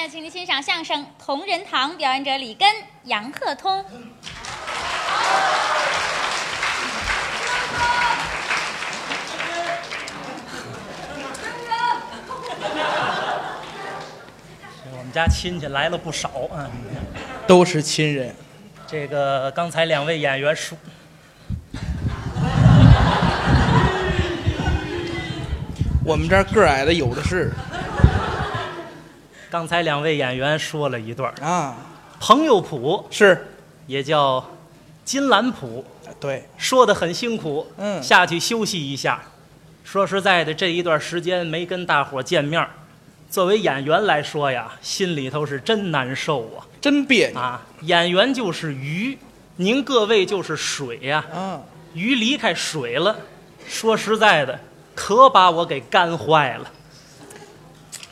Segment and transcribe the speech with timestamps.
[0.00, 2.68] 们，请您欣赏相声《同仁堂》，表演者李根、
[3.04, 3.84] 杨鹤通。
[14.92, 16.70] 我们家亲戚来了不少啊。
[17.48, 18.32] 都是亲人。
[18.86, 20.78] 这个刚才两位演员说，
[26.04, 27.52] 我们这儿个矮的有的是
[29.50, 31.74] 刚才两位演员说了一段儿啊，
[32.20, 33.46] 朋友谱，是，
[33.86, 34.44] 也叫
[35.04, 35.84] 金兰谱，
[36.20, 39.22] 对，说的很辛苦，嗯下去休息一下。
[39.84, 42.68] 说实在的，这一段时间没跟大伙儿见面儿
[43.30, 46.68] 作为演员来说呀，心里头是真难受啊！
[46.78, 49.16] 真别扭啊，演员就是鱼，
[49.56, 51.62] 您各位就是水呀、啊！
[51.94, 53.16] 鱼离开水了，
[53.66, 54.60] 说实在的，
[54.94, 56.70] 可把我给干坏了。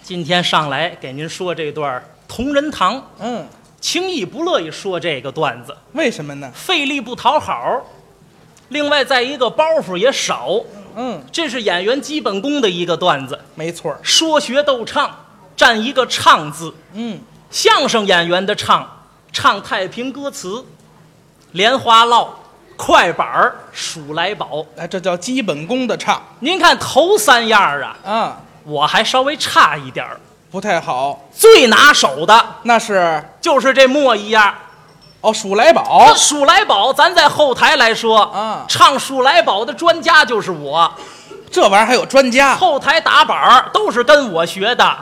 [0.07, 3.45] 今天上来给您说这段同仁堂，嗯，
[3.81, 6.49] 轻易不乐意说这个段子，为什么呢？
[6.55, 7.85] 费力不讨好。
[8.69, 10.61] 另外，再一个包袱也少，
[10.95, 13.37] 嗯，这是演员基本功的一个段子。
[13.57, 13.99] 没错儿。
[14.01, 15.11] 说学逗唱，
[15.57, 16.73] 占一个唱字。
[16.93, 17.19] 嗯，
[17.51, 18.89] 相声演员的唱，
[19.33, 20.65] 唱太平歌词，
[21.51, 22.39] 莲花落、
[22.77, 24.65] 快板儿、数来宝。
[24.77, 30.21] 哎，这叫基本功的唱您看头三样儿啊，啊，我还稍微差一点儿。
[30.51, 31.19] 不太好。
[31.33, 34.55] 最拿手的那是就是这墨一样。
[35.21, 40.93] 哦，数来宝数来宝，咱在后台来说啊唱数来宝的专家就是我。
[41.51, 44.97] 这玩意儿还有专家后台打板儿都是跟我学的，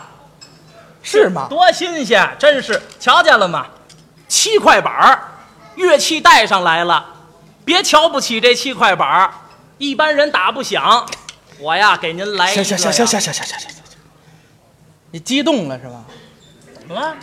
[1.02, 1.46] 是吗？
[1.48, 2.28] 多新鲜！
[2.38, 3.66] 真是，瞧见了吗？
[4.28, 5.18] 七块板儿，
[5.74, 7.04] 乐器带上来了，
[7.64, 9.30] 别瞧不起这七块板儿，
[9.78, 11.06] 一般人打不响。
[11.58, 12.64] 我呀，给您来一个。
[12.64, 13.82] 行行行行行行行行行行，
[15.10, 16.04] 你激动了是吧？
[16.78, 17.16] 怎么了？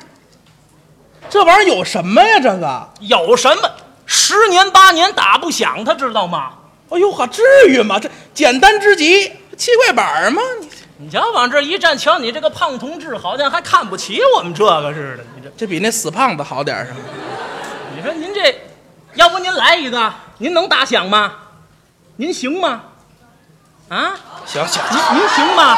[1.29, 2.39] 这玩意儿有什么呀？
[2.39, 2.89] 这个？
[3.01, 3.71] 有什么？
[4.05, 6.53] 十年八年打不响，他知道吗？
[6.89, 7.99] 哎呦呵，至于吗？
[7.99, 10.41] 这简单之极，七块板儿吗？
[10.97, 15.23] 你你瞧，往这一站，瞧你这个胖同志，好像还看不起我们这个似的。
[15.35, 16.99] 你这，这比那死胖子好点儿是吗？
[17.95, 18.55] 你说您这，
[19.15, 20.13] 要不您来一个？
[20.37, 21.33] 您能打响吗？
[22.17, 22.83] 您行吗？
[23.91, 24.15] 啊，
[24.45, 25.77] 行行，您您行吗？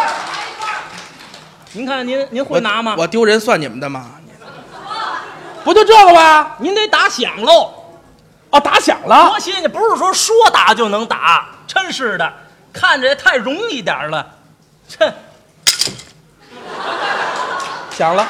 [1.71, 2.93] 您看您您会我拿吗？
[2.95, 4.05] 我丢人算你们的吗？
[5.63, 6.51] 不就这个吗？
[6.59, 7.73] 您得打响喽。
[8.51, 9.39] 哦，打响了多。
[9.39, 9.63] 新鲜！
[9.71, 12.31] 不是说说打就能打，真是的，
[12.71, 14.27] 看着也太容易点了。
[14.87, 15.11] 这
[17.97, 18.27] 响了。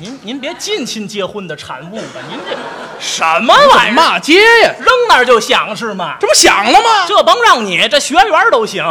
[0.00, 2.20] 您您别近亲结婚的产物吧？
[2.28, 2.56] 您这
[3.00, 3.92] 什么玩意儿？
[3.92, 4.72] 骂街呀？
[4.78, 6.16] 扔那儿就响是吗？
[6.20, 7.06] 这不响了吗？
[7.06, 8.84] 这甭让你，这学员都行。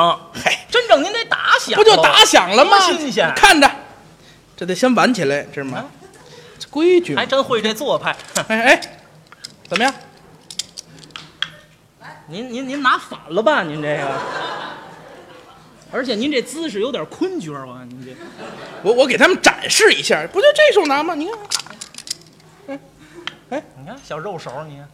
[0.43, 2.79] 嘿，真正您得打响，不就打响了吗？
[2.79, 3.31] 新鲜！
[3.35, 3.69] 看着，
[4.55, 5.85] 这得先挽起来，知道吗？
[6.59, 7.25] 这规矩还。
[7.25, 8.15] 真会这做派。
[8.47, 8.81] 哎哎，
[9.69, 9.93] 怎么样？
[12.29, 13.63] 您您您拿反了吧？
[13.63, 14.03] 您这个，
[15.91, 17.89] 而且您这姿势有点坤角我看！
[17.89, 18.11] 您这
[18.83, 21.15] 我我给他们展示一下，不就这手拿吗？
[21.15, 21.27] 你
[22.67, 24.87] 看，你看小肉手，你看。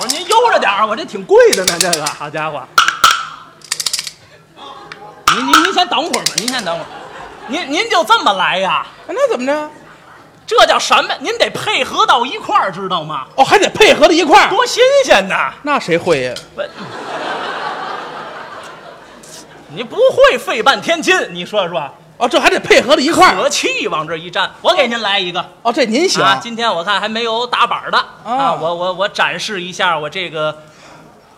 [0.00, 2.62] 我说您悠着点儿，我这挺贵的呢，这个好家伙。
[5.34, 6.86] 您您您先等会儿吧，您先等会儿。
[7.48, 8.86] 您您就这么来呀？
[9.08, 9.70] 那怎么着？
[10.46, 11.14] 这叫什么？
[11.20, 13.26] 您得配合到一块儿，知道吗？
[13.34, 14.48] 哦，还得配合到一块儿。
[14.48, 15.52] 多新鲜呐！
[15.62, 16.34] 那谁会呀？
[16.54, 16.62] 不，
[19.70, 21.78] 你不会费半天劲，你说说，
[22.16, 23.36] 哦，这还得配合着一块儿。
[23.36, 25.46] 可气往这一站，我给您来一个。
[25.62, 26.22] 哦，这您行。
[26.22, 30.64] 啊，今天我看还没有打板的啊我我我展示一下我这个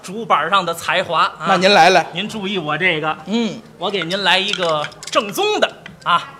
[0.03, 1.23] 竹板上的才华。
[1.23, 2.07] 啊、那您来来。
[2.13, 5.71] 您注意我这个，嗯，我给您来一个正宗的
[6.05, 6.31] 啊，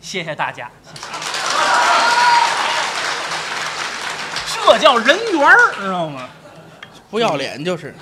[0.00, 1.06] 谢谢大家，谢谢。
[4.64, 6.28] 这叫人缘儿，知道吗？
[7.10, 7.94] 不要脸就是。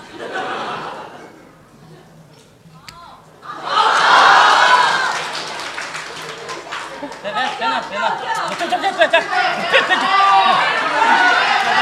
[7.22, 8.04] 别别别闹别闹，
[8.58, 9.20] 这这这这这，
[9.70, 10.02] 别别这，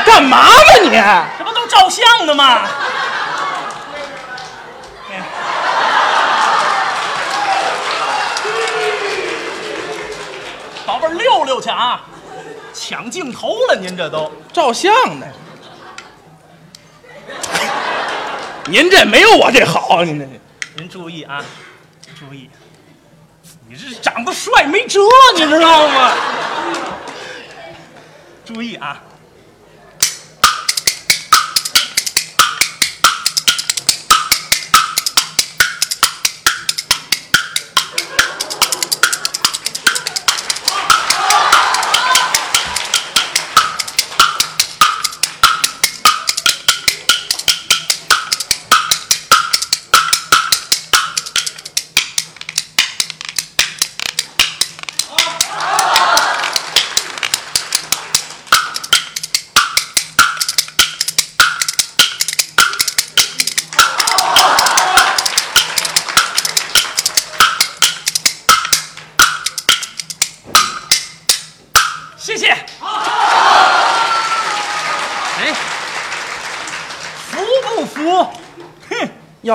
[0.04, 0.90] 干嘛呢你？
[1.38, 2.62] 这不都照相的吗？
[5.10, 5.22] 哎
[10.84, 12.00] 宝贝儿，溜溜去啊！
[12.72, 15.26] 抢镜头了，您这都照相呢。
[18.66, 20.26] 您这没有我这好，您这
[20.76, 21.44] 您注意啊，
[22.18, 22.50] 注意，
[23.70, 24.98] 你这长得帅没辙，
[25.34, 26.12] 你知道吗？
[28.46, 29.02] 注意啊！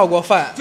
[0.03, 0.53] 要过饭。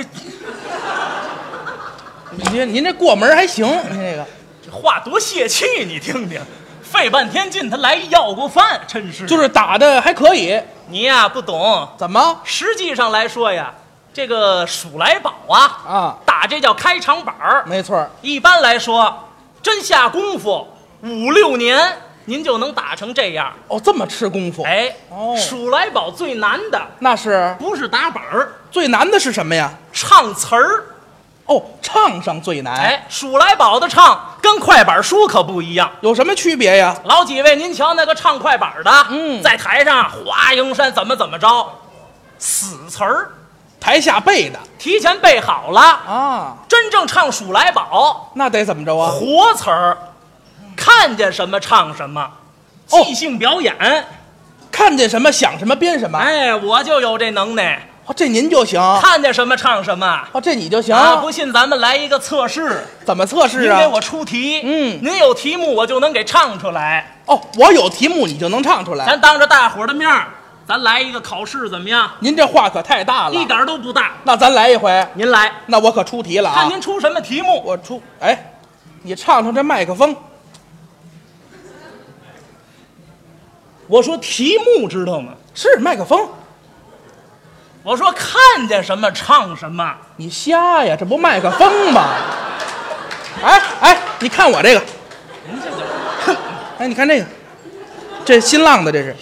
[2.53, 4.25] 您您这过门还行，您这个
[4.65, 6.41] 这话多泄气，你听听，
[6.81, 9.27] 费半天劲他来要过饭，真是。
[9.27, 13.75] 就是打的还可以，你呀不懂，怎么实际上来说呀，
[14.15, 16.17] 这个数来宝啊，啊？
[16.25, 17.65] 打这叫开场板儿。
[17.67, 19.29] 没错儿，一般来说，
[19.61, 20.69] 真下功夫
[21.03, 23.52] 五六年，您就能打成这样。
[23.69, 29.72] 哦，这么吃功夫，哎，哦数来宝最难的那是不是打板儿，最难的是什么呀？
[29.92, 30.84] 唱词儿。
[31.46, 35.90] 哦，唱上最难，哎，数来宝的唱跟快板书可不一样。
[36.00, 36.96] 有什么区别呀？
[37.04, 41.69] 老几位，您瞧那个唱快板的，嗯在台上华蓥山怎么怎么着，
[42.38, 43.32] 死词儿
[43.80, 49.10] 台下背的提前背好了，啊，真正唱数来宝那得怎么着啊？
[49.10, 49.98] 活词儿，
[50.84, 52.29] 看见什么唱什么，
[52.90, 53.76] 哦即兴表演。
[54.73, 60.20] 看见什么想什么编什么，哎，我就有这能耐，哦，这您就行，看见什么唱什么。
[60.32, 60.93] 哦，这你就行。
[60.93, 63.79] 啊，不信咱们来一个测试，怎么测试啊？
[63.79, 67.19] 您给我出题，嗯您有题目我就能给唱出来。
[67.26, 69.06] 哦，我有题目你就能唱出来。
[69.06, 70.26] 咱当着大伙儿的面儿，
[70.67, 72.11] 咱来一个考试怎么样？
[72.19, 74.12] 您这话可太大了，一点儿都不大。
[74.25, 76.55] 那咱来一回，您来，那我可出题了啊！
[76.62, 77.62] 看您出什么题目。
[77.62, 78.55] 我出，哎，
[79.02, 80.17] 你唱唱这麦克风，
[83.93, 85.35] 我说题目知道吗？
[85.55, 86.27] 是麦克风，
[87.83, 89.94] 我说看见什么唱什么。
[90.17, 90.97] 你瞎呀？
[90.99, 92.09] 这不麦克风吗？
[93.44, 94.83] 哎哎，你看我这个，
[96.79, 97.27] 哎，你看这个，
[98.25, 99.15] 这新浪的这是，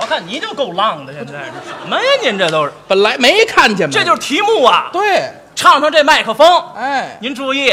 [0.00, 2.02] 我看你就够浪的，现在是什么呀？
[2.24, 3.92] 您这都是，本来没看见吗？
[3.92, 4.90] 这就是题目啊！
[4.92, 7.72] 对，唱唱这麦克风，哎，您注意，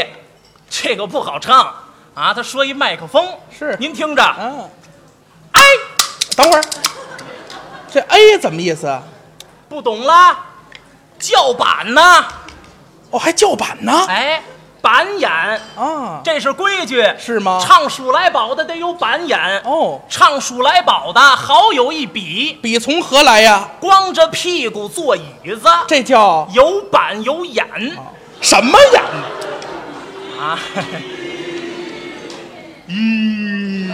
[0.70, 1.74] 这个不好唱
[2.14, 2.32] 啊！
[2.32, 4.70] 他说一麦克风，是您听着，啊，
[5.50, 5.62] 哎，
[6.36, 6.64] 等会儿，
[7.92, 9.02] 这 A 怎么意思啊？
[9.68, 10.36] 不懂啦，
[11.18, 12.24] 叫板呢？
[13.10, 14.06] 哦，还叫板呢？
[14.08, 14.40] 哎，
[14.80, 15.28] 板眼，
[15.76, 23.70] 啊，这是规矩，是吗唱数来宝的得有板眼，哦，唱数来宝的好有一笔，笔从何来呀？
[23.80, 25.22] 光着屁股坐椅
[25.60, 27.66] 子，这叫有板有眼
[28.40, 29.02] 什么眼？
[30.40, 30.56] 啊。
[32.86, 33.90] 嗯，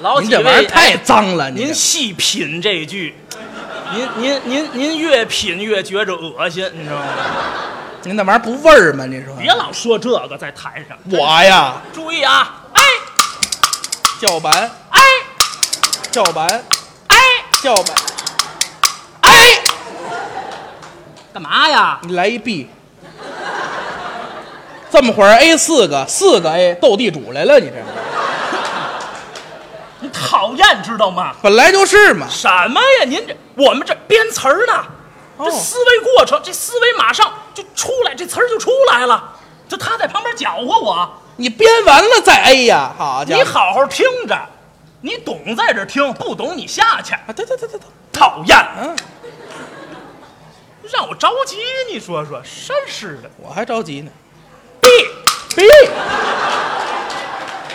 [0.00, 1.74] 老几您这玩意位儿太脏了，您这。
[1.74, 3.14] 细品这句，
[3.94, 7.06] 您您您您越品越觉着恶心，你知道吗？
[8.02, 9.06] 您那玩意儿不味儿吗？
[9.06, 9.36] 您说。
[9.36, 12.62] 别老说这个在台上，我呀，注意啊！
[12.72, 12.82] 哎。
[14.20, 15.00] 叫板，哎。
[16.10, 16.64] 叫板，
[17.08, 17.16] 哎。
[17.62, 17.94] 叫板，
[19.20, 19.58] 哎，
[21.32, 22.00] 干嘛呀？
[22.02, 22.70] 你来一 B。
[24.90, 27.76] 这么会儿 A 四个，四个 A 斗地主来了，你这
[30.00, 31.34] 你讨厌知道吗？
[31.42, 32.26] 本来就是嘛。
[32.28, 33.04] 什么呀？
[33.06, 34.84] 您这我们这编词儿呢，
[35.36, 39.36] 哦这思维过程，这思维马上就出来，这词儿就出来了。
[39.68, 43.42] 就他在旁边搅和我，你编完了再 A 呀，好家伙！
[43.42, 44.36] 你好好听着，
[45.02, 47.14] 你懂在这听，不懂你下去。
[47.14, 48.96] 啊，对对对对对，讨厌，嗯，
[50.92, 51.58] 让我着急，
[51.92, 53.30] 你说说，真是的。
[53.36, 54.10] 我还着急呢。
[54.80, 54.88] B
[55.56, 55.68] B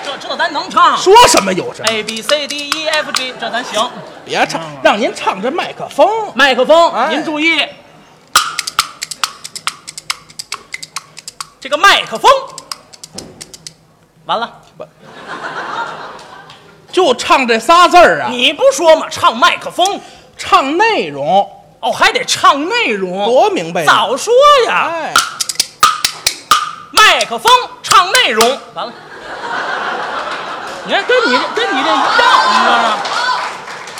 [0.03, 0.97] 这这咱能唱。
[0.97, 3.89] 说什么有什么，，A B C D E F G 这咱行。
[4.23, 6.07] 别唱，让您唱这麦克风。
[6.33, 7.09] 麦克风，哎。
[7.09, 7.63] 您注意，
[11.59, 12.31] 这个麦克风，
[14.25, 14.61] 完了，
[16.91, 19.07] 就唱这仨字儿啊，你不说吗？
[19.09, 19.99] 唱麦克风，
[20.37, 21.51] 唱内容。
[21.81, 23.85] 哦，还得唱内容，多明白呀。
[23.85, 24.33] 早说
[24.65, 24.89] 呀！
[24.91, 25.13] 哎，
[26.95, 27.51] 麦克风
[27.83, 28.93] 唱内容，完了。
[30.85, 32.97] 你看，跟你这跟你这一样，你知道吗？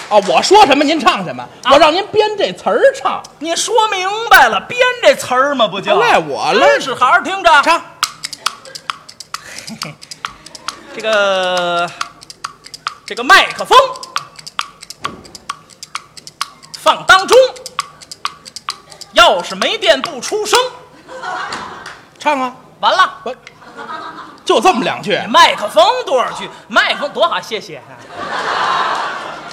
[0.07, 5.67] 啊，我说什么您唱什么，啊我让您编这词儿唱，你说明白了，编这词儿吗？
[5.67, 7.61] 不就赖我了真是好好听着。
[7.63, 7.81] 唱。
[10.95, 11.89] 这个
[13.05, 13.77] 这个麦克风
[16.79, 17.35] 放当中，
[19.13, 20.59] 要是没电不出声，
[22.19, 23.13] 唱啊，完了。
[23.23, 23.35] 我
[24.45, 26.47] 就这么两句，麦克风多少句？
[26.67, 27.81] 麦克风多好，谢谢。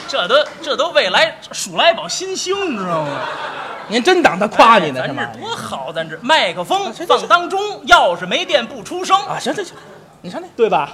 [0.06, 3.08] 这都这都未来数来宝新星，你知道吗？
[3.88, 5.40] 您真当他夸你呢哎咱是吗这？
[5.40, 9.74] 多好，咱这麦克风放当中，要是没电不出声，啊，行行行，
[10.20, 10.90] 你看那对吧？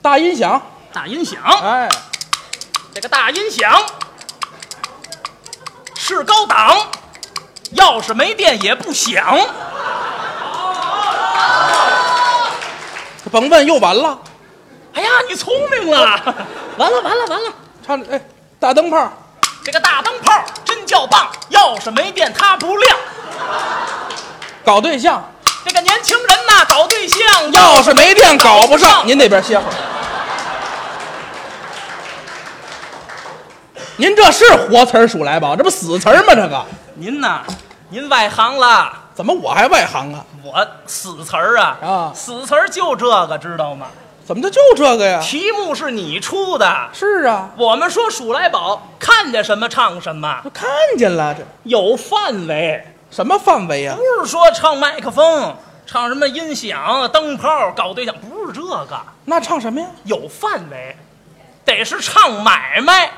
[0.00, 0.60] 大音响，
[0.90, 1.86] 大音响，哎，
[2.94, 3.82] 这个大音响
[5.94, 6.78] 是高档，
[7.72, 9.38] 要是没电也不响。
[13.34, 14.16] 甭问又完了，
[14.94, 15.98] 哎呀，你聪明了！
[16.78, 17.52] 完了，完了，完了！
[17.84, 18.20] 唱这哎，
[18.60, 19.12] 大灯泡，
[19.64, 20.32] 这个大灯泡
[20.64, 22.96] 真叫棒，要是没电它不亮。
[24.64, 25.20] 搞对象，
[25.64, 29.04] 这个年轻人呐，搞对象要是没电搞不上。
[29.04, 29.74] 您那边歇会儿。
[33.96, 36.36] 您这是活词儿数来宝，这不死词儿吗？
[36.36, 36.64] 这个
[36.94, 37.42] 您呐，
[37.88, 40.24] 您外行了，怎么我还外行啊？
[40.42, 43.86] 我死词儿啊啊死词儿就这个，知道吗？
[44.26, 45.20] 怎么就就这个呀？
[45.22, 50.66] 题目是你出的，是啊，我们说数来宝，看见什么唱什么，都看
[50.96, 53.94] 见了，这有范围，什么范围呀？
[53.94, 55.54] 不是说唱麦克风，
[55.86, 59.86] 唱什么音响、灯泡、搞对象，不是这个，那唱什么呀？
[60.04, 60.96] 有范围，
[61.64, 63.10] 得是唱买卖，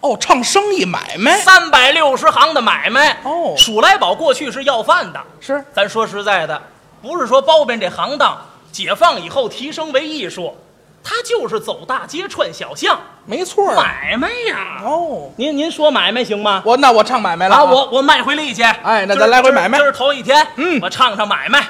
[0.00, 3.18] 哦，唱生意买卖三百六十行的买卖。
[3.22, 6.60] 哦数来宝过去是要饭的，是咱说实在的，
[7.02, 8.38] 不是说包庇这行当，
[8.72, 10.56] 解放以后提升为艺术，
[11.04, 13.76] 他就是走大街串小巷，没错儿。
[13.76, 14.82] 买卖呀。
[14.84, 16.62] 哦，您您说买卖行吗？
[16.64, 18.62] 我那我唱买卖了啊，我我卖回力去。
[18.62, 21.66] 哎那咱来回买卖今儿头一天，嗯我唱唱买卖。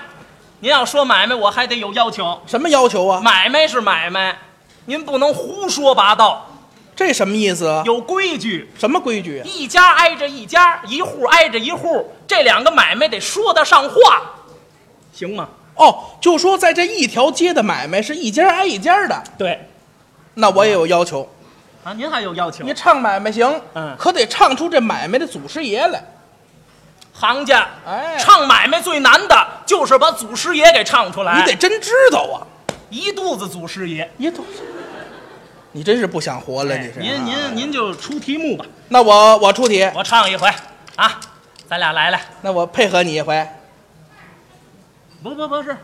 [0.61, 2.41] 您要说买卖，我还得有要求。
[2.47, 3.21] 什么要求啊？
[3.21, 4.39] 买卖是买卖，
[4.85, 6.50] 您不能胡说八道，
[7.01, 7.83] 这什么意思啊？
[7.87, 8.71] 有规矩。
[8.79, 9.43] 什么规矩啊？
[9.47, 14.21] 一家挨着一家，一户挨着一户，这两个买卖得说得上话，
[15.11, 15.49] 行吗？
[15.77, 19.67] 哦，就说在这一条街的买卖是一家挨一家的，对，
[20.35, 21.27] 那我也有要求。
[21.83, 22.75] 啊，您还有要求你？
[22.75, 26.05] 唱买卖行，嗯可得唱出这买卖的祖师爷来。
[27.15, 31.41] 行家，哎唱买卖最难的就是把祖师爷给唱出来。
[31.41, 32.45] 你得真知道啊！
[32.91, 34.11] 一肚子祖师爷。
[34.19, 34.45] 你都，
[35.73, 37.01] 你真是不想活了，哎你是？
[37.01, 40.49] 您啊您您就出题目吧，那我我出题，我唱一回
[40.97, 41.21] 啊，
[41.69, 42.21] 咱俩来来。
[42.43, 43.47] 那我配合你一回。
[45.23, 45.77] 不不不是，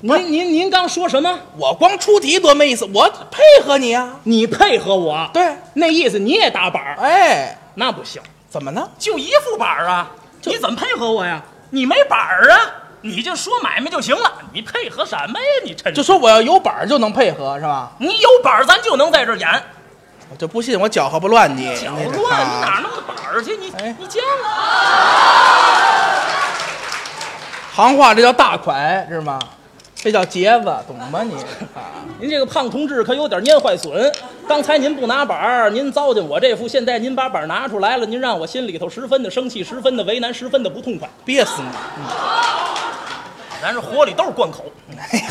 [0.00, 1.38] 您您您刚说什么？
[1.56, 4.18] 我光出题多没意思，我配合你啊。
[4.24, 5.30] 你配合我？
[5.32, 8.90] 对，那意思你也打板儿，哎，那不行，怎么呢？
[8.98, 10.10] 就一副板儿啊，
[10.44, 11.42] 你怎么配合我呀？
[11.70, 12.60] 你没板儿啊，
[13.02, 15.46] 你就说买卖就行了，你配合什么呀？
[15.64, 17.90] 你趁就说我要有板儿就能配合是吧？
[17.98, 19.48] 你有板儿，咱就能在这儿演。
[20.30, 21.76] 我就不信我搅和不乱你。
[21.76, 23.56] 搅乱，啊你哪弄的板儿去？
[23.56, 24.48] 你哎你见了？
[27.74, 29.38] 行话这叫大款，知道吗？
[30.02, 31.32] 这叫结子，懂吗你？
[31.76, 34.12] 啊，您这个胖同志可有点蔫坏损。
[34.48, 41.08] 刚才您不拿板儿，您糟践我这副，现在您把板儿拿出来了，您让我心里头十分的生气，十分的为难，十分的不痛快。
[41.24, 41.68] 憋死你！
[43.62, 45.24] 咱这火里都是贯口，哎呀，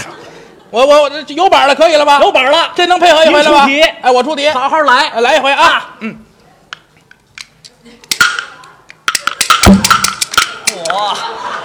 [0.70, 2.22] 我我我这有板儿了，可以了吧？
[2.22, 3.63] 有板儿了，这能配合一回了吧？
[3.63, 5.10] 出题哎，我出题，好好来。
[5.10, 5.96] 哎来一回啊啊！
[6.00, 6.18] 嗯，
[10.86, 11.18] 我，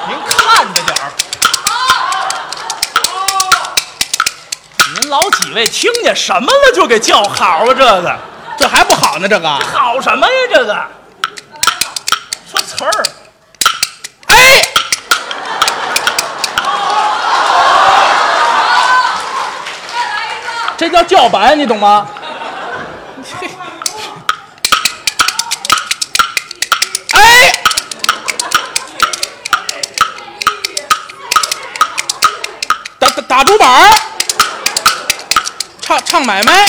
[0.08, 1.12] 您看着点儿。
[5.06, 7.66] 您老几位听见什么了就给叫好啊？
[7.66, 8.18] 这个
[8.58, 9.48] 这还不好呢，这个。
[9.48, 10.32] 好什么呀？
[10.50, 10.84] 这个
[12.50, 13.04] 说词儿，
[14.26, 14.62] 哎，
[20.76, 22.08] 这叫叫板，你懂吗？
[27.12, 27.52] 哎，
[32.98, 34.00] 打打打竹板儿，
[35.86, 36.66] 唱唱买卖，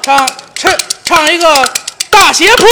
[0.00, 0.72] 唱唱
[1.04, 1.70] 唱一个
[2.08, 2.64] 大鞋铺。
[2.64, 2.68] 哎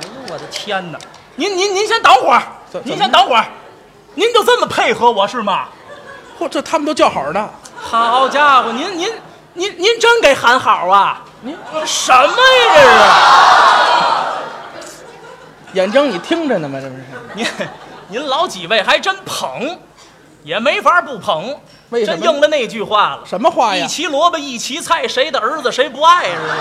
[0.00, 0.98] 呦我的天哪！
[1.34, 2.42] 您您您先等会儿，
[2.82, 3.44] 您先等会儿，
[4.14, 5.66] 您就这么配合我是吗？
[6.40, 7.50] 嚯，这他们都叫好呢。
[7.78, 9.12] 好家伙，您您
[9.52, 11.20] 您您真给喊好啊！
[11.42, 11.54] 您
[11.84, 12.32] 什么呀
[12.74, 12.86] 这是？
[15.76, 16.80] 眼睁你听着呢吗？
[16.80, 17.02] 这不是？
[17.36, 17.46] 您
[18.08, 19.78] 您老几位还真捧，
[20.42, 21.54] 也没法不捧。
[21.90, 23.88] 为什么真应了那句话了，什么话呀一？
[23.88, 26.52] 齐萝卜一齐菜，谁的儿子谁不爱是不是？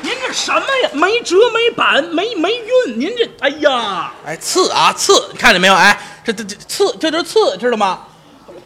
[0.08, 0.90] 您这什么呀？
[0.92, 4.12] 没辙没板没没韵，您这哎呀！
[4.24, 5.74] 哎，刺啊刺，你看见没有？
[5.74, 7.98] 哎，这这这刺，这就是刺，知道吗？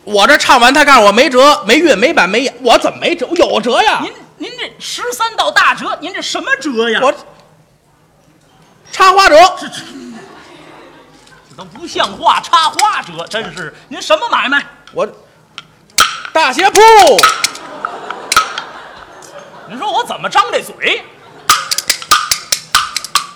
[0.05, 3.27] 我这唱完，他告诉我没辙、没韵、没板、没眼，我怎么没辙？
[3.31, 4.01] 我有辙呀！
[4.03, 6.99] 您您这十三道大折，您这什么折呀？
[7.01, 7.15] 我
[8.91, 9.37] 插花折，
[11.49, 14.67] 这都不像话，插花折，真是您什么买卖？
[14.91, 15.07] 我
[16.33, 16.81] 大鞋铺，
[19.69, 21.05] 你说我怎么张这嘴？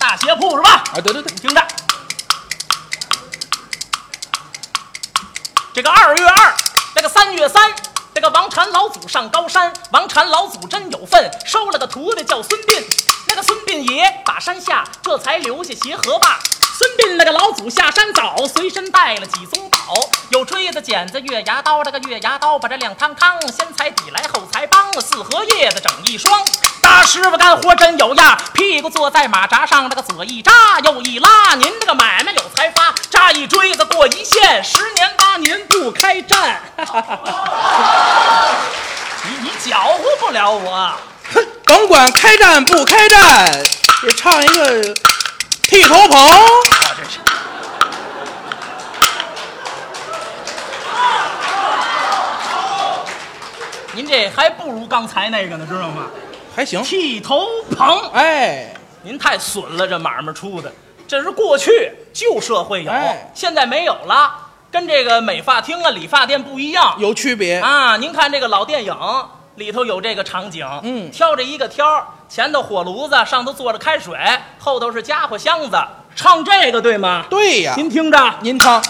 [0.00, 0.82] 大鞋铺是吧？
[0.92, 1.64] 啊，对对对你，听着，
[5.72, 6.56] 这个二月二，
[6.96, 7.72] 这个三月三，
[8.16, 12.82] 这个王禅老祖上高山，王禅老祖真有份，收了个徒弟叫孙膑。
[13.28, 16.38] 那个孙膑爷打山下，这才留下协和坝。
[16.78, 19.95] 孙膑那个老祖下山早，随身带了几宗宝，
[20.28, 21.83] 有锥子、剪子、月牙刀。
[21.83, 26.45] 这个月牙刀把这亮堂堂，先裁底来后裁帮，四合叶子整一双。
[26.83, 36.61] 大师傅干活真有样，屁股坐在马扎上，那个左一扎右一拉，您这个买卖有才发，扎一锥子过一线，十年八年不开战。
[39.25, 40.92] 你你搅和不了我。
[41.64, 43.52] 甭管开战不开战，
[44.04, 44.95] 也唱一个
[45.62, 46.18] 剃头棚。
[46.18, 47.18] 啊，这是。
[53.92, 56.06] 您这还不如刚才那个呢，知道吗？
[56.54, 56.83] 还行。
[56.83, 60.71] 剃头棚，哎，您太损了，这买卖出的，
[61.09, 64.33] 这是过去旧社会有，哎现在没有了，
[64.71, 66.95] 跟这个美发厅啊、理发店不一样。
[66.99, 67.59] 有区别。
[67.59, 68.95] 啊，您看这个老电影
[69.56, 74.18] 里头有这个场景，嗯挑着一个挑，前头火炉子，上头坐着开水，
[74.58, 75.76] 后头是家伙箱子，
[76.14, 77.25] 唱这个对吗？
[77.30, 78.82] 对呀，您听着，您唱。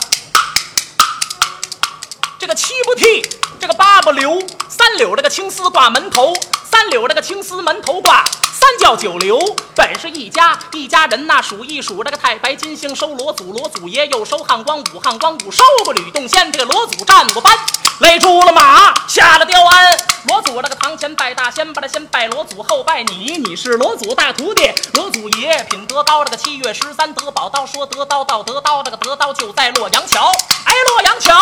[2.39, 3.25] 这个七不剃，
[3.61, 8.25] 这个八不留，三绺这个青丝挂门头，三绺这个青丝门头挂，
[8.67, 9.39] 三教九流，
[9.77, 17.57] 本是一家一家人呐，数一数这个太白金星收罗祖，罗祖爷又收汉光武，汉光武收过吕洞仙，这个罗祖站过班，
[18.01, 19.97] 勒住了马，下了雕鞍。
[20.25, 30.33] 罗祖这个堂前拜大仙，把他先拜罗祖，后拜你，你是罗祖大徒弟，罗祖爷品德高，这个七月十三得宝刀，说得刀到得刀，这个得刀就在洛阳桥，
[30.65, 31.33] 哎，洛阳桥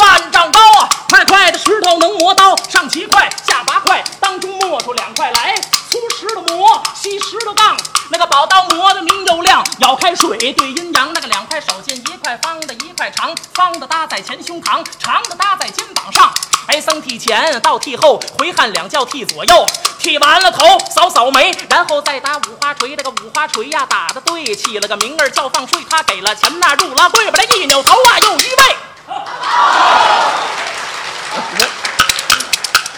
[0.00, 5.58] 万丈高啊，块块的石头能磨刀，上七块下八块，当中磨出两块来，
[5.90, 7.76] 粗石头磨，细石头杠，
[8.10, 16.32] 那个宝刀磨得明又亮，舀开水对阴阳，那个两块手劲一块方的，一块长，方的搭在前胸膛，长的搭在肩膀上。
[16.66, 19.66] 哎，僧剃前，倒剃后，回汉两教剃左右，
[19.98, 22.96] 剃完了头，扫扫眉，然后再打五花锤。
[22.96, 25.78] 这个五花锤呀，打的对，起了个名儿叫放税。
[25.90, 28.76] 他给了钱呐，入了柜，把这一扭头啊，又一位。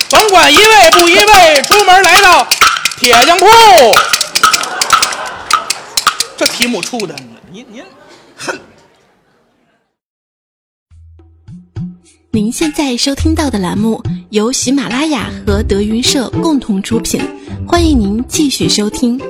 [0.09, 2.47] 甭管一位不一位，出门来到
[2.99, 3.47] 铁匠铺。
[6.35, 7.15] 这题目出的，
[7.51, 7.85] 您您，
[8.37, 8.59] 哼
[12.31, 17.21] 您现在收听到的栏目由喜马拉雅和德云社共同出品，
[17.69, 19.21] 欢迎您继续收听。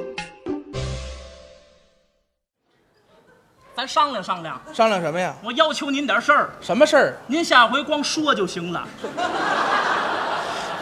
[3.77, 5.35] 咱商量商量，商量什么呀？
[5.43, 7.19] 我要求您点事儿，什么事儿？
[7.27, 8.87] 您下回光说就行了。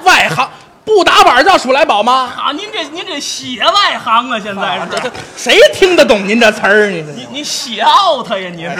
[0.05, 0.51] 外行
[0.85, 2.33] 不打板叫数来宝吗？
[2.37, 6.91] 啊，您这您这写外行啊，现在是啊这这谁听得懂您这词儿？
[6.91, 8.77] 你这你你写 out 呀，您是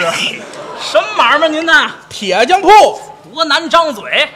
[0.79, 1.47] 什么买卖？
[1.49, 2.69] 您呐，铁匠铺
[3.33, 4.29] 多难张嘴。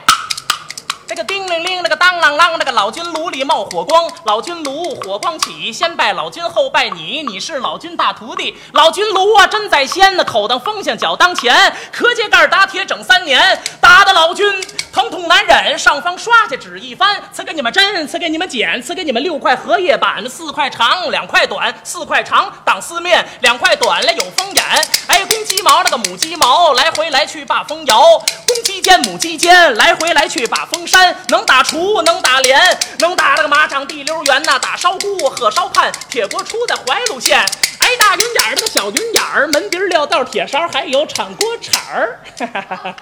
[1.10, 8.56] 这个叮铃铃，那个当啷啷，那个老君炉里冒火光，老君炉火光起，先拜老君后拜你，你是老君大徒弟。
[8.74, 24.64] 老君炉啊，真在先那，口当风向脚当前，磕接盖打铁整三年，打的老君疼痛难忍，上方刷下纸一翻，赐给你们针，赐给你们剪，赐给你们六块荷叶板，四块长，两块短，四块长挡四面，两块短了有风眼。
[25.08, 30.99] 哎，公鸡毛那个母鸡毛，来回来去把风摇，公鸡尖母鸡尖，来回来去把风扇，
[31.30, 32.60] 能打锄，能打镰，
[33.00, 37.40] 能打那个马场地溜圆呐，打烧锅喝烧炭，铁锅出在怀路县。
[37.80, 42.20] 哎，大云眼儿那个小云眼儿，门鼻儿撂道铁勺，还有铲锅铲儿。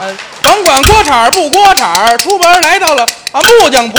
[0.00, 3.98] 呃，甭管锅铲儿不锅铲儿，出门来到了啊木匠铺。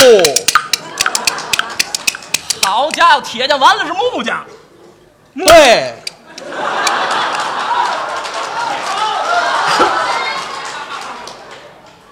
[2.62, 4.44] 好家伙，铁匠完了是木匠，
[5.44, 5.94] 对，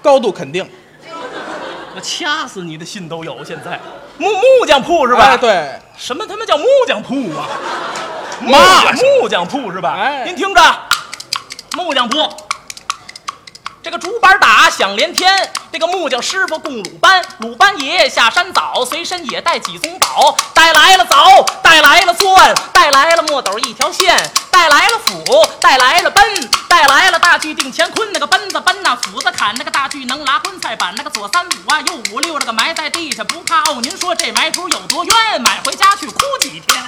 [0.05, 0.63] 高度肯定
[1.95, 3.43] 我掐死你的信都有。
[3.43, 3.79] 现在
[4.19, 5.23] 木木匠铺是吧？
[5.23, 7.49] 哎，对，什么他妈叫木匠铺啊？
[8.39, 9.95] 木匠木匠铺是吧？
[9.97, 10.61] 哎您听着，
[11.75, 12.19] 木匠铺，
[13.85, 24.17] 这个竹板打响连天，这个木匠师傅供鲁班，鲁班爷下山早，随身也带几宗宝，带来了枣，带来了钻，带来了墨斗一条线，
[24.49, 33.77] 带来了斧，带来了奔，带来了大锯定乾坤，那个奔子奔呐，斧子砍那个大锯能拉棺材板，那个左三五啊，右五六，那个埋在地下不怕哦。
[33.83, 35.39] 您说这埋主有多冤？
[35.43, 36.83] 买回家去哭几天。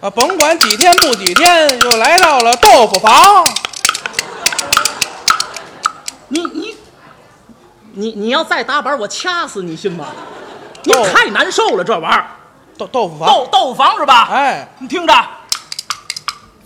[0.00, 3.44] 啊，甭管几天不几天，又来到了豆腐房。
[6.28, 6.76] 你你
[7.92, 10.06] 你你要再打板，我掐死你，信吗？
[10.82, 12.26] 你太难受了，这玩意儿。
[12.78, 14.28] 豆豆腐房，豆豆腐房是吧？
[14.30, 15.14] 哎，你听着，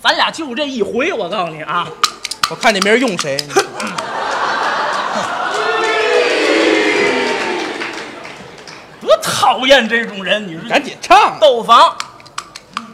[0.02, 1.86] 咱俩就这一回，我告诉你啊，
[2.50, 3.36] 我看你明儿用谁？
[9.00, 10.46] 多讨厌这种人！
[10.46, 11.38] 你说赶紧唱。
[11.40, 11.96] 豆腐房，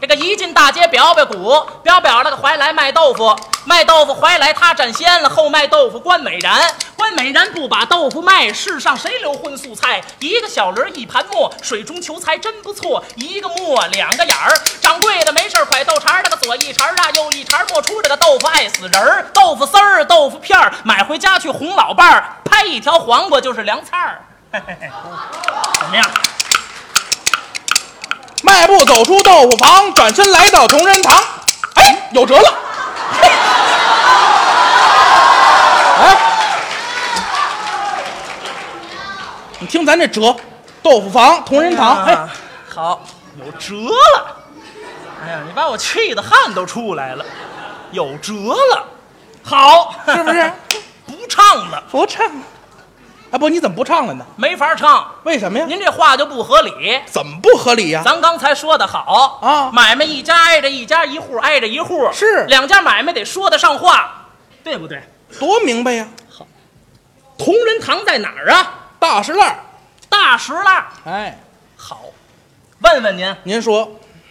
[0.01, 10.03] 这个一进大街表表鼓，表表那个怀来卖豆腐，卖豆腐怀来他占先了，后卖豆腐关美然，关美然不把豆腐卖，世上谁留荤素菜？
[10.21, 14.55] 一个小轮一盘磨，水中求财真不错，一个磨两个眼儿。
[14.81, 24.23] 掌柜的没事儿蒯豆茬儿，那个左一茬儿啊右一茬儿，磨出这个豆腐爱死人儿，豆腐丝儿豆腐片儿，买回家去哄老伴儿，拍一条黄瓜就是凉菜儿。
[24.53, 24.89] 嘿嘿嘿
[25.81, 26.09] 怎么样？
[28.47, 31.21] 迈步走出豆腐房，转身来到同仁堂。
[31.75, 32.55] 哎，有辙了！
[33.21, 33.29] 嘿
[36.01, 36.17] 哎，
[39.59, 40.37] 你听咱这辙，
[40.81, 42.29] 豆腐房、同仁堂，哎，啊
[42.73, 43.03] 好，
[43.45, 44.37] 有辙了。
[45.25, 47.25] 哎呀，你把我气的汗都出来了，
[47.91, 48.87] 有辙了。
[49.43, 50.53] 好，是不是？
[51.05, 52.25] 不唱了，不唱。
[53.31, 54.25] 哎，不，你怎么不唱了呢？
[54.37, 55.15] 没法唱。
[55.25, 55.67] 为什么呀？
[55.67, 57.01] 您这话就不合理。
[57.07, 58.03] 怎么不合理呀？
[58.05, 64.27] 咱刚才说的好啊买卖一家挨着一家，一户挨着一户，是两家买卖得说得上话，
[64.63, 65.03] 对不对？
[65.41, 66.07] 多明白呀！
[66.31, 66.47] 好
[67.37, 68.75] 同仁堂在哪儿啊？
[68.99, 69.59] 大石烂儿。
[70.09, 70.87] 大石栏。
[71.05, 71.39] 哎，
[71.77, 72.01] 好，
[72.81, 73.91] 问问您，您说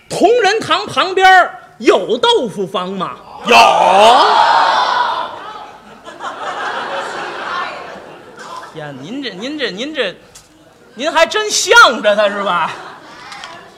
[0.09, 3.11] 同仁堂旁边有豆腐坊吗？
[3.45, 3.55] 有？
[8.75, 10.15] 呀，您这您这您这，
[10.95, 12.71] 您还真向着他是吧？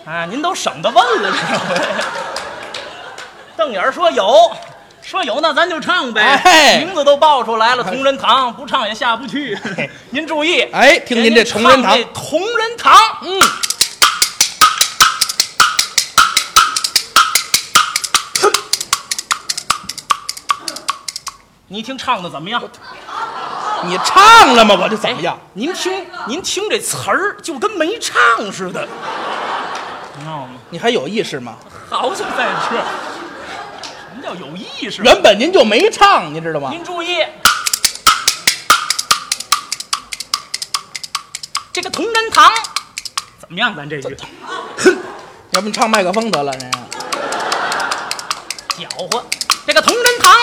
[0.06, 1.76] 啊，您都省得问了这回。
[3.56, 4.52] 瞪眼说有，
[5.04, 6.42] 说有那咱就唱呗。
[6.44, 9.58] 哎名字都报出来了，同仁堂不唱也下不去。
[10.10, 13.42] 您注意，哎听您这同仁堂同仁堂，嗯，
[21.68, 22.64] 你听唱的怎么样？
[23.84, 24.76] 你唱了吗？
[24.80, 25.48] 我这怎么样哎？
[25.54, 28.16] 您听，您听这词儿就跟没唱
[28.52, 28.88] 似的，
[30.16, 30.50] 你知道吗？
[30.70, 31.56] 你还有意识吗？
[31.90, 35.02] 好就在这，什么叫有意识？
[35.04, 36.70] 原本您就没唱，您知道吗？
[36.72, 37.24] 您注意，
[41.72, 42.52] 这个同仁堂
[43.40, 43.76] 怎么样？
[43.76, 44.18] 咱这句
[45.52, 46.80] 要不你唱麦克风得了，人家
[48.78, 49.24] 搅和。
[49.66, 50.34] 这个同仁堂，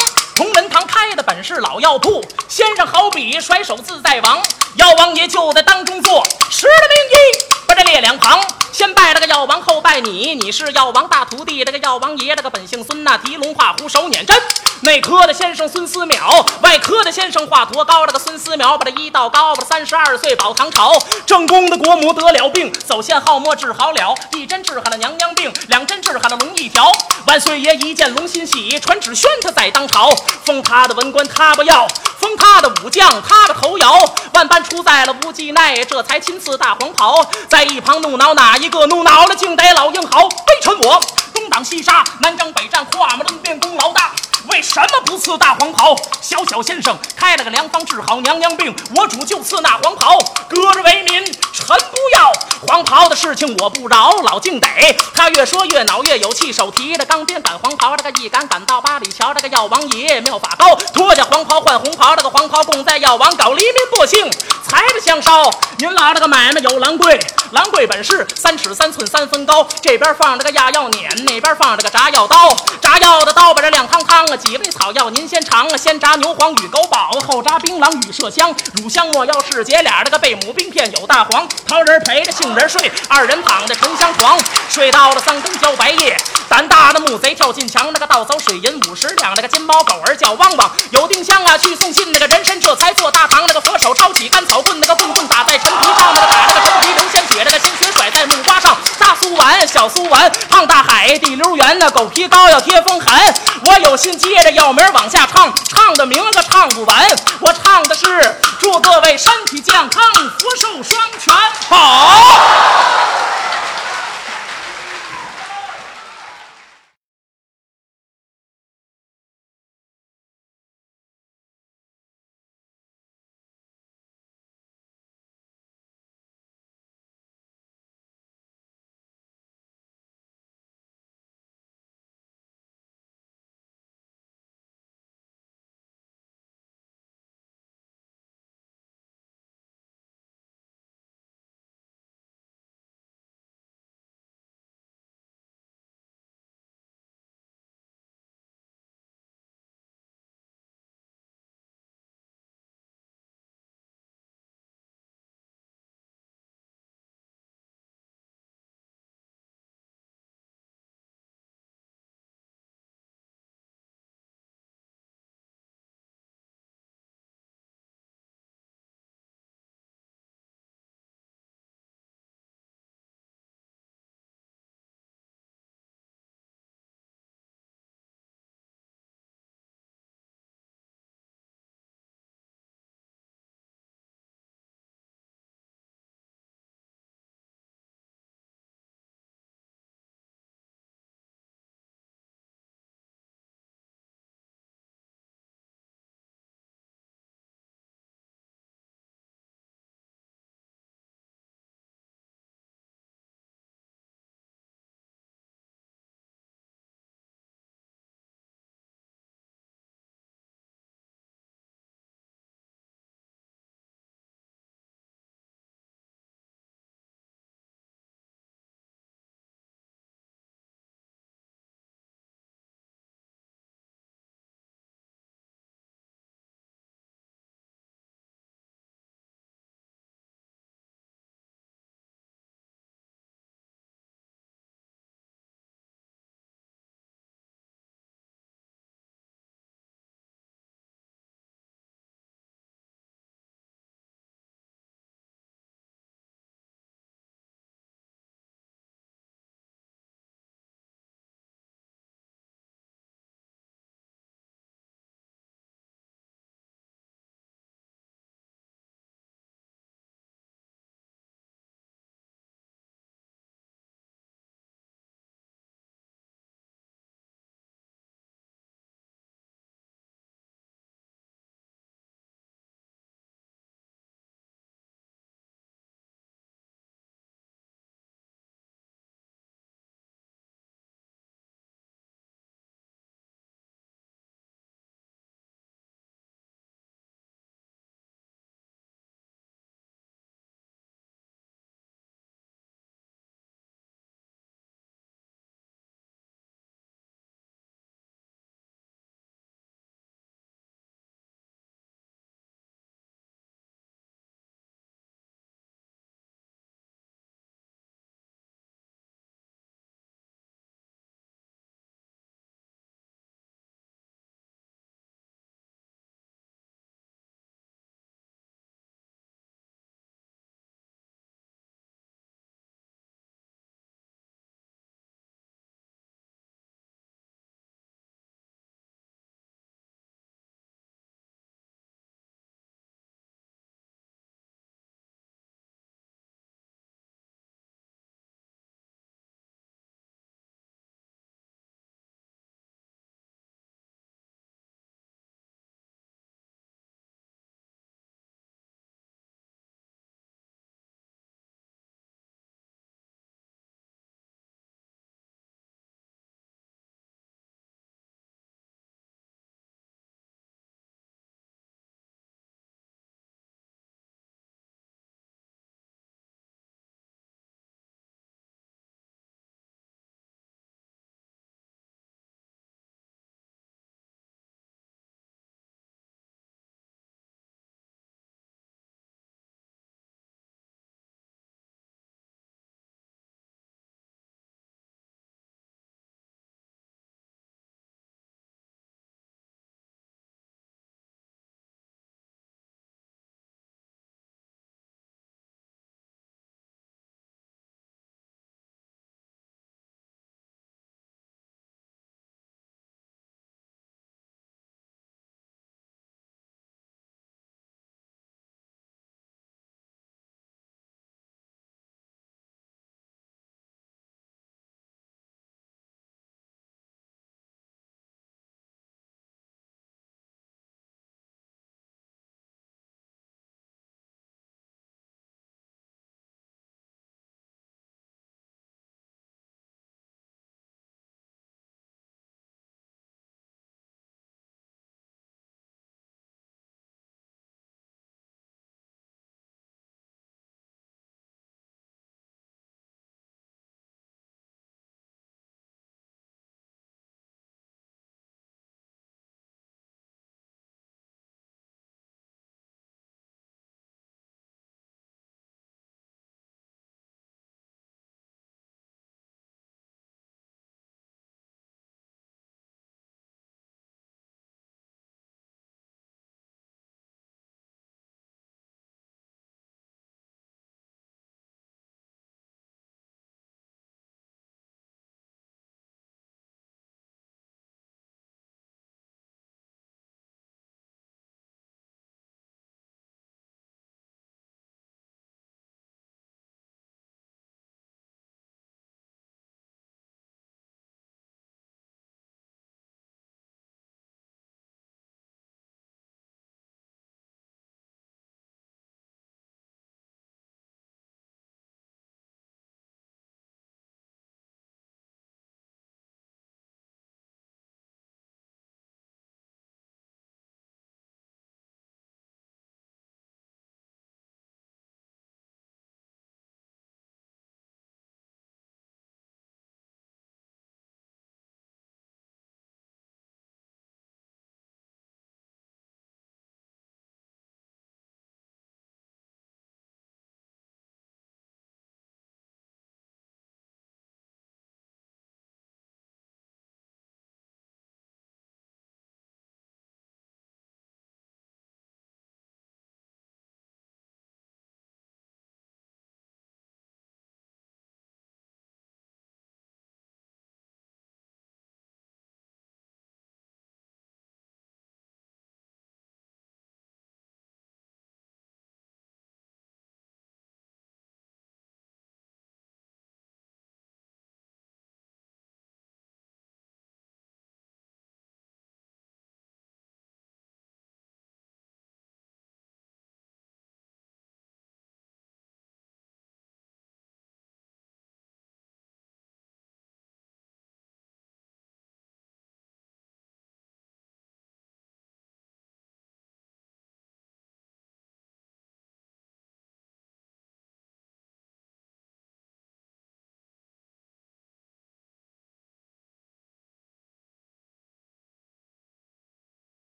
[1.14, 4.42] 的本是老药铺，先生好比甩手自在王，
[4.76, 7.54] 药王爷就在当中坐，十了名医。
[7.66, 8.40] 把这列两旁，
[8.74, 11.64] 先拜了个药王，后拜你，你是药王大徒弟。
[11.64, 14.36] 这个药王爷，这个本姓孙呐，提龙画虎，手捻针。
[14.80, 18.04] 内科的先生孙思邈，外科的先生华佗高。
[18.04, 20.98] 这个孙思邈把这医道高，把这三十二岁保唐朝。
[21.24, 26.90] 正宫的国母得了病，走线好墨治好了，一针治好了娘娘病，两针治好了龙一条。
[27.28, 30.10] 万岁爷一见龙欣喜，传旨宣他在当朝，
[30.44, 31.86] 封他的文官他不要，
[32.18, 33.96] 封他的武将他的头摇。
[34.32, 37.24] 万般出在了无忌奈，这才亲赐大黄袍。
[37.48, 39.36] 在一旁怒恼哪一一个怒恼了？
[39.36, 40.98] 竟逮老英豪，非臣我
[41.34, 44.10] 东挡西杀，南征北战，跨马论鞭，功劳大。
[44.48, 45.96] 为什么不赐大黄袍？
[46.20, 50.18] 小小先生开了个良方治好娘娘病，我主就赐那黄袍。
[50.48, 52.32] 隔着为民，臣不要
[52.66, 54.12] 黄袍的事情我不饶。
[54.22, 54.68] 老敬得
[55.14, 64.30] 他越说越恼越有气，手提着钢鞭赶黄袍，这个一赶赶到八里桥，这个药王爷妙法高，脱下黄袍换红袍，这个黄袍供在药王搞黎民百姓，
[64.66, 65.50] 财着香烧。
[65.78, 67.18] 您老这个买卖有兰贵，
[67.50, 86.16] 兰贵本是三尺三寸三分高，这边放着个压药碾，那边放着个炸药刀，炸药的刀把这亮堂堂几味草药您先尝啊，先炸牛黄与狗宝，后炸槟榔与麝香，乳香没药是姐俩这个贝母冰片有大黄，桃仁陪着杏仁睡，二人躺在沉香床，睡到了三更交白夜，
[86.48, 103.34] 胆大的木贼跳进墙，那个盗走水银五十两，那个金毛狗儿叫汪汪，有丁香啊去送信，那个人参这才做大堂，那个佛手抄起干草棍，那个棍棍打在陈皮上，那个打那个陈皮流写着，那个鲜血甩在木瓜上，大苏丸小苏丸，胖大海地溜圆那狗皮膏药贴风寒，
[103.66, 107.08] 我有心接着药名往下唱，唱的名字唱不完，
[107.40, 110.00] 我唱的是祝各位身体健康，
[110.38, 111.34] 福寿双全，
[111.68, 113.13] 好。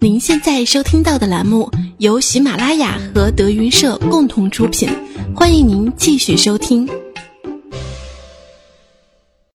[0.00, 1.68] 您现在收听到的栏目
[1.98, 4.88] 由喜马拉雅和德云社共同出品，
[5.34, 6.88] 欢迎您继续收听。